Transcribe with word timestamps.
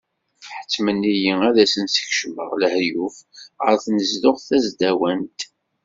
Ḥettmen-iyi 0.57 1.33
ad 1.47 1.55
asen-sekcameɣ 1.63 2.49
lahyuf 2.61 3.17
ɣer 3.63 3.75
tnezduɣt 3.83 4.41
tasdawant. 4.49 5.39